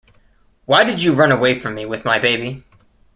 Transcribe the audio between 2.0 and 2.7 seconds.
my baby?